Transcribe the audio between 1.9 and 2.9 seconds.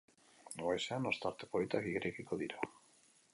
irekiko dira.